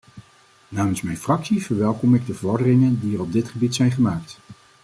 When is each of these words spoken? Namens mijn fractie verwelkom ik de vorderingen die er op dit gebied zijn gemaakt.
Namens 0.71 1.01
mijn 1.01 1.17
fractie 1.17 1.63
verwelkom 1.63 2.15
ik 2.15 2.25
de 2.25 2.33
vorderingen 2.33 2.99
die 2.99 3.13
er 3.13 3.21
op 3.21 3.31
dit 3.31 3.49
gebied 3.49 3.75
zijn 3.75 3.91
gemaakt. 3.91 4.39